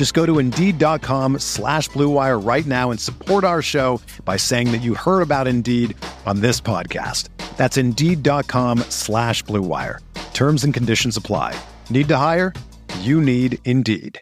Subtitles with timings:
[0.00, 4.78] Just go to Indeed.com slash BlueWire right now and support our show by saying that
[4.78, 7.28] you heard about Indeed on this podcast.
[7.58, 9.98] That's Indeed.com slash BlueWire.
[10.32, 11.54] Terms and conditions apply.
[11.90, 12.54] Need to hire?
[13.00, 14.18] You need Indeed.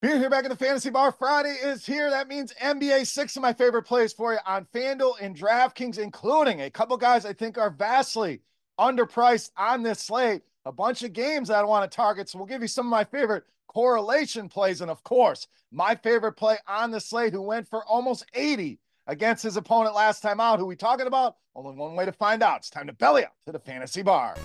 [0.00, 1.12] Being here back in the Fantasy Bar.
[1.12, 2.08] Friday is here.
[2.08, 3.06] That means NBA.
[3.06, 7.26] Six of my favorite plays for you on FanDuel and DraftKings, including a couple guys
[7.26, 8.40] I think are vastly
[8.80, 10.44] underpriced on this slate.
[10.64, 12.28] A bunch of games I want to target.
[12.28, 14.80] So we'll give you some of my favorite correlation plays.
[14.80, 19.42] And of course, my favorite play on the slate who went for almost 80 against
[19.42, 20.60] his opponent last time out.
[20.60, 21.36] Who we talking about?
[21.56, 22.58] Only one way to find out.
[22.58, 24.36] It's time to belly up to the Fantasy Bar.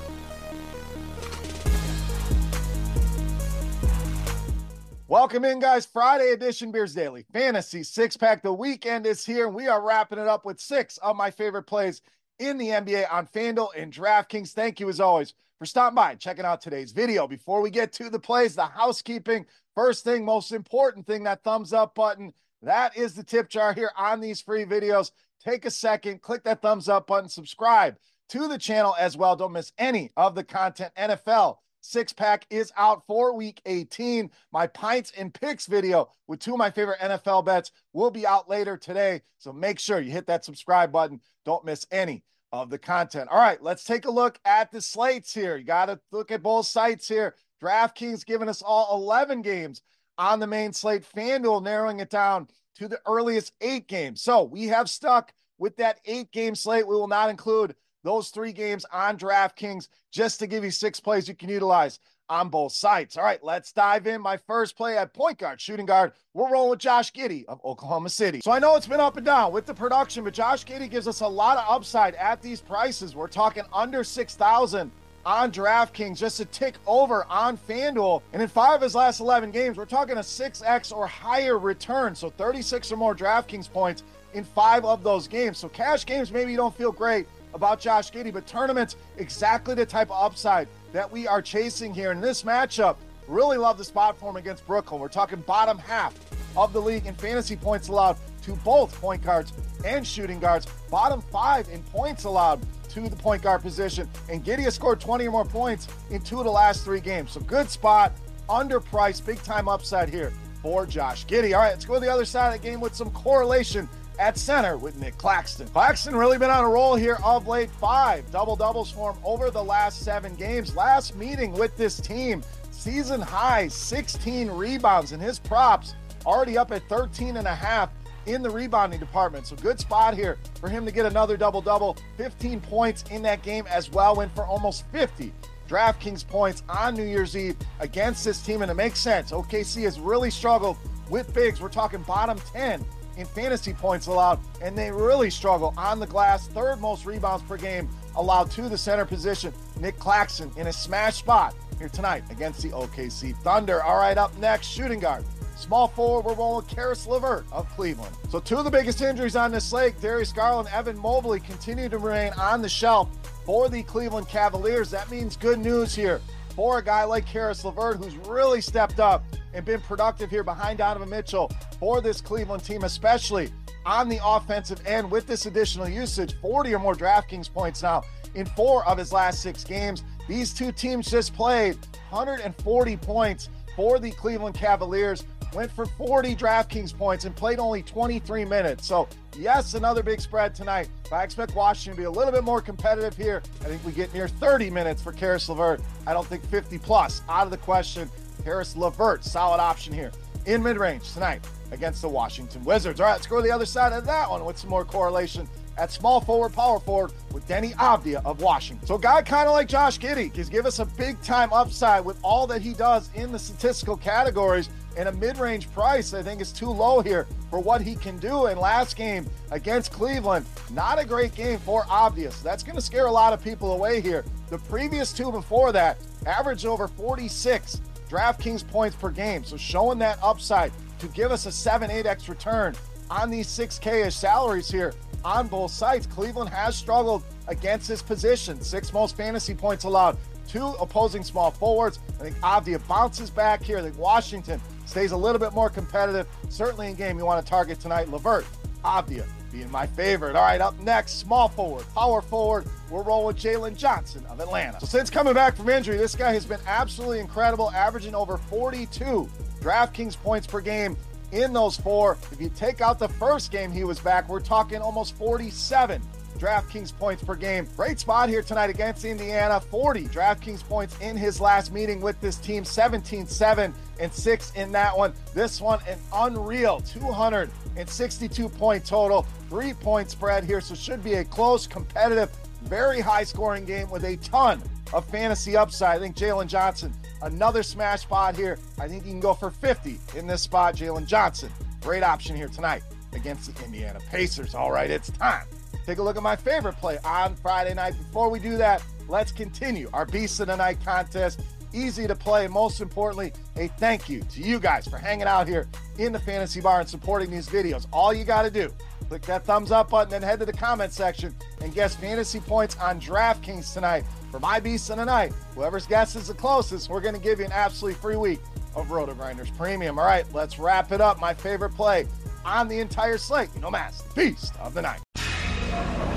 [5.08, 5.86] Welcome in, guys.
[5.86, 8.42] Friday edition Beers Daily Fantasy Six Pack.
[8.42, 11.64] The weekend is here, and we are wrapping it up with six of my favorite
[11.64, 12.02] plays
[12.40, 14.52] in the NBA on FanDuel and DraftKings.
[14.52, 17.28] Thank you, as always, for stopping by and checking out today's video.
[17.28, 21.74] Before we get to the plays, the housekeeping first thing, most important thing, that thumbs
[21.74, 22.34] up button.
[22.62, 25.12] That is the tip jar here on these free videos.
[25.44, 27.96] Take a second, click that thumbs up button, subscribe
[28.30, 29.36] to the channel as well.
[29.36, 30.92] Don't miss any of the content.
[30.98, 34.30] NFL six pack is out for week 18.
[34.52, 38.50] My pints and picks video with two of my favorite NFL bets will be out
[38.50, 39.22] later today.
[39.38, 41.22] So make sure you hit that subscribe button.
[41.46, 43.30] Don't miss any of the content.
[43.32, 45.58] All right, let's take a look at the slates here.
[45.58, 47.36] You got to look at both sites here.
[47.62, 49.82] DraftKings giving us all 11 games
[50.18, 54.22] on the main slate, FanDuel narrowing it down to the earliest eight games.
[54.22, 56.88] So we have stuck with that eight game slate.
[56.88, 61.28] We will not include those three games on DraftKings just to give you six plays
[61.28, 62.00] you can utilize
[62.30, 63.18] on both sites.
[63.18, 64.22] All right, let's dive in.
[64.22, 66.12] My first play at point guard, shooting guard.
[66.34, 68.42] We're rolling with Josh Giddey of Oklahoma City.
[68.44, 71.08] So I know it's been up and down with the production, but Josh Giddey gives
[71.08, 73.16] us a lot of upside at these prices.
[73.16, 74.92] We're talking under 6,000
[75.26, 78.22] on DraftKings, just a tick over on FanDuel.
[78.32, 82.16] And in five of his last 11 games, we're talking a 6x or higher return.
[82.16, 84.04] So 36 or more DraftKings points
[84.34, 85.58] in five of those games.
[85.58, 89.86] So cash games, maybe you don't feel great about Josh Giddey, but tournaments, exactly the
[89.86, 92.96] type of upside that we are chasing here in this matchup.
[93.28, 95.02] Really love the spot for him against Brooklyn.
[95.02, 96.14] We're talking bottom half
[96.56, 99.52] of the league in fantasy points allowed to both point guards
[99.84, 100.68] and shooting guards.
[100.90, 104.08] Bottom five in points allowed to the point guard position.
[104.30, 107.32] And Giddey has scored 20 or more points in two of the last three games.
[107.32, 108.14] So good spot,
[108.48, 110.32] underpriced, big time upside here
[110.62, 111.54] for Josh Giddey.
[111.54, 114.38] All right, let's go to the other side of the game with some correlation at
[114.38, 115.68] center with Nick Claxton.
[115.70, 117.70] Claxton really been on a roll here of late.
[117.70, 120.76] Five double doubles for him over the last seven games.
[120.76, 125.96] Last meeting with this team, season high 16 rebounds, and his props
[126.26, 127.90] already up at 13 and a half
[128.26, 129.48] in the rebounding department.
[129.48, 131.98] So good spot here for him to get another double double.
[132.18, 134.16] 15 points in that game as well.
[134.16, 135.32] Went for almost 50
[135.68, 139.32] DraftKings points on New Year's Eve against this team, and it makes sense.
[139.32, 140.78] OKC has really struggled
[141.10, 141.62] with bigs.
[141.62, 142.86] We're talking bottom 10
[143.18, 146.48] in fantasy points allowed, and they really struggle on the glass.
[146.48, 149.54] Third most rebounds per game allowed to the center position.
[149.80, 153.84] Nick Claxton in a smash spot here tonight against the OKC Thunder.
[153.84, 155.26] All right, up next, shooting guard.
[155.56, 158.16] Small forward, we're rolling with Caris LeVert of Cleveland.
[158.30, 161.98] So two of the biggest injuries on this slate, Darius Garland, Evan Mobley continue to
[161.98, 163.10] remain on the shelf
[163.44, 164.92] for the Cleveland Cavaliers.
[164.92, 166.22] That means good news here
[166.56, 169.24] for a guy like Caris LeVert, who's really stepped up
[169.58, 173.52] and been productive here behind Donovan Mitchell for this Cleveland team, especially
[173.88, 178.04] on the offensive end with this additional usage 40 or more DraftKings points now
[178.36, 180.04] in four of his last six games.
[180.28, 181.76] These two teams just played
[182.12, 185.24] 140 points for the Cleveland Cavaliers,
[185.54, 188.86] went for 40 DraftKings points and played only 23 minutes.
[188.86, 189.08] So,
[189.40, 190.88] yes, another big spread tonight.
[191.10, 193.42] But I expect Washington to be a little bit more competitive here.
[193.62, 195.82] I think we get near 30 minutes for Caris LeVert.
[196.06, 198.10] I don't think 50 plus out of the question.
[198.48, 200.10] Caris LeVert, solid option here
[200.46, 203.02] in mid range tonight against the Washington Wizards.
[203.02, 205.50] All right, let's go to the other side of that one with some more correlation.
[205.78, 208.88] at small forward, power forward with Deni Avdija of Washington.
[208.88, 212.06] So, a guy kind of like Josh Giddey can give us a big time upside
[212.06, 214.70] with all that he does in the statistical categories.
[214.96, 218.18] And a mid range price, I think, is too low here for what he can
[218.18, 218.46] do.
[218.46, 222.42] And last game against Cleveland, not a great game for Avdija.
[222.44, 224.24] That's going to scare a lot of people away here.
[224.50, 229.44] The previous two before that averaged over 46 DraftKings points per game.
[229.44, 232.76] So showing that upside to give us a 7 8x return
[233.10, 234.94] on these 6K ish salaries here
[235.24, 236.08] on both sides.
[236.08, 238.62] Cleveland has struggled against this position.
[238.62, 240.18] Six most fantasy points allowed,
[240.48, 242.00] two opposing small forwards.
[242.20, 243.78] I think Avdija bounces back here.
[243.78, 246.28] I think Washington stays a little bit more competitive.
[246.50, 248.10] Certainly in game you want to target tonight.
[248.10, 248.46] Levert,
[248.84, 250.36] Avdija being my favorite.
[250.36, 252.66] All right, up next, small forward, power forward.
[252.90, 254.80] We're rolling with Jalen Johnson of Atlanta.
[254.80, 259.30] So since coming back from injury, this guy has been absolutely incredible, averaging over 42
[259.60, 260.96] DraftKings points per game
[261.32, 262.18] in those four.
[262.32, 266.02] If you take out the first game he was back, we're talking almost 47
[266.38, 267.68] DraftKings points per game.
[267.76, 269.60] Great spot here tonight against Indiana.
[269.60, 274.72] 40 DraftKings points in his last meeting with this team, 17 7 and 6 in
[274.72, 275.14] that one.
[275.34, 280.62] This one, an unreal 262 point total, three point spread here.
[280.62, 282.30] So, should be a close, competitive,
[282.68, 284.62] very high scoring game with a ton
[284.94, 285.98] of fantasy upside.
[285.98, 288.60] I think Jalen Johnson, another smash spot here.
[288.80, 290.76] I think you can go for 50 in this spot.
[290.76, 292.84] Jalen Johnson, great option here tonight
[293.14, 294.56] against the Indiana Pacers.
[294.56, 295.48] All right, it's time
[295.88, 297.98] take a look at my favorite play on Friday night.
[297.98, 301.40] Before we do that, let's continue our Beast of the Night contest.
[301.74, 302.48] Easy to play.
[302.48, 305.66] Most importantly, a thank you to you guys for hanging out here
[305.98, 307.88] in the fantasy bar and supporting these videos.
[307.94, 308.74] All you got to do,
[309.08, 312.78] click that thumbs up button and head to the comment section and guess fantasy points
[312.78, 314.04] on DraftKings tonight.
[314.32, 317.40] For my Beast of the Night, whoever's guess is the closest, we're going to give
[317.40, 318.40] you an absolutely free week
[318.76, 319.98] of RotoGrinders Premium.
[319.98, 321.20] All right, let's wrap it up.
[321.20, 322.08] My favorite play
[322.46, 326.17] on the entire slate, you know, Mass, Beast of the Night.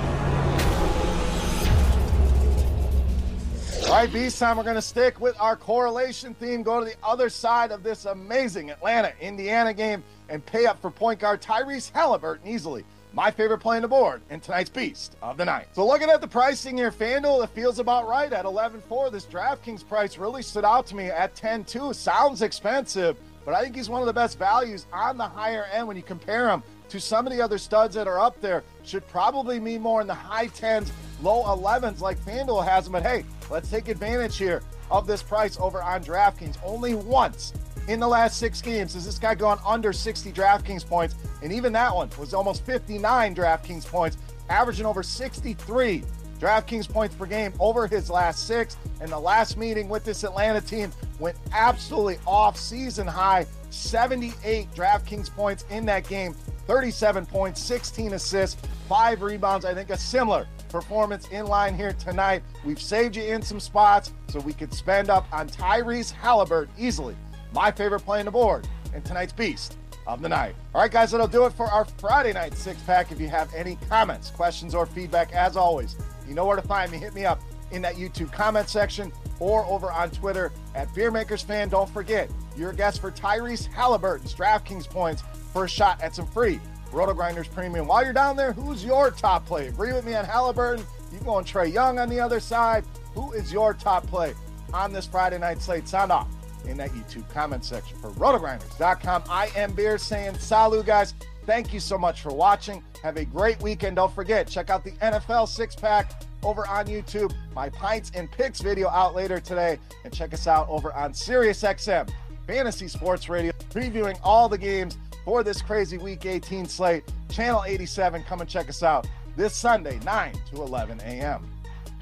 [3.85, 4.57] All right, Beast time.
[4.57, 8.05] We're going to stick with our correlation theme, go to the other side of this
[8.05, 12.85] amazing Atlanta Indiana game, and pay up for point guard Tyrese Halliburton easily.
[13.13, 15.67] My favorite play on the board in tonight's Beast of the Night.
[15.73, 19.11] So, looking at the pricing here, FanDuel, it feels about right at 11 4.
[19.11, 21.93] This DraftKings price really stood out to me at 10 2.
[21.93, 25.89] Sounds expensive, but I think he's one of the best values on the higher end
[25.89, 28.63] when you compare him to some of the other studs that are up there.
[28.85, 30.91] Should probably mean more in the high 10s,
[31.23, 32.93] low 11s like FanDuel has him.
[32.93, 36.57] But hey, Let's take advantage here of this price over on DraftKings.
[36.65, 37.53] Only once
[37.89, 41.73] in the last six games has this guy gone under 60 DraftKings points, and even
[41.73, 44.19] that one was almost 59 DraftKings points,
[44.49, 46.05] averaging over 63
[46.39, 48.77] DraftKings points per game over his last six.
[49.01, 55.31] And the last meeting with this Atlanta team went absolutely off season high 78 DraftKings
[55.31, 56.35] points in that game,
[56.67, 59.65] 37 points, 16 assists, five rebounds.
[59.65, 62.43] I think a similar performance in line here tonight.
[62.65, 67.17] We've saved you in some spots so we could spend up on Tyrese Halliburton easily.
[67.53, 69.77] My favorite play on the board in tonight's Beast
[70.07, 70.55] of the Night.
[70.75, 73.13] All right, guys, that'll do it for our Friday night six pack.
[73.13, 75.97] If you have any comments, questions, or feedback, as always,
[76.27, 76.99] you know where to find me.
[76.99, 77.41] Hit me up
[77.71, 81.71] in that YouTube comment section or over on Twitter at BeerMakersFan.
[81.71, 85.23] Don't forget, your guest for Tyrese Halliburton's DraftKings points
[85.53, 86.61] for a shot at some free
[86.91, 87.87] RotoGrinders Premium.
[87.87, 89.69] While you're down there, who's your top play?
[89.69, 90.85] Agree with me on Halliburton.
[91.13, 92.85] You going Trae Young on the other side.
[93.15, 94.35] Who is your top play
[94.73, 95.89] on this Friday night slate?
[95.89, 96.29] Sound off
[96.67, 99.25] in that YouTube comment section for rotogrinders.com.
[99.29, 101.15] I am Beer saying salut, guys.
[101.47, 102.83] Thank you so much for watching.
[103.03, 103.97] Have a great weekend.
[103.97, 107.35] Don't forget, check out the NFL six pack over on YouTube.
[107.55, 109.79] My Pints and Picks video out later today.
[110.05, 112.11] And check us out over on SiriusXM
[112.47, 117.05] Fantasy Sports Radio, previewing all the games for this crazy Week 18 slate.
[117.31, 121.49] Channel 87, come and check us out this Sunday, 9 to 11 a.m.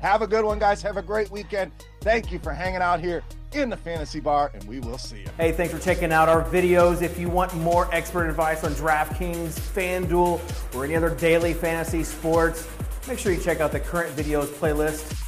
[0.01, 0.81] Have a good one, guys.
[0.83, 1.73] Have a great weekend.
[2.01, 3.23] Thank you for hanging out here
[3.53, 5.27] in the fantasy bar, and we will see you.
[5.37, 7.03] Hey, thanks for checking out our videos.
[7.03, 12.69] If you want more expert advice on DraftKings, FanDuel, or any other daily fantasy sports,
[13.09, 15.28] make sure you check out the current videos playlist